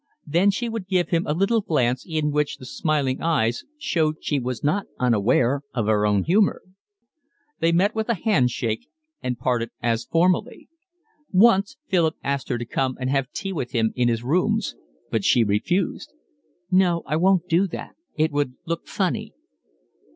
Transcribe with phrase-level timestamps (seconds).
[0.25, 4.39] Then she would give him a little glance in which the smiling eyes showed she
[4.39, 6.63] was not unaware of her own humour.
[7.59, 8.87] They met with a handshake
[9.21, 10.69] and parted as formally.
[11.31, 14.73] Once Philip asked her to come and have tea with him in his rooms,
[15.11, 16.11] but she refused.
[16.71, 17.93] "No, I won't do that.
[18.17, 19.33] It would look funny."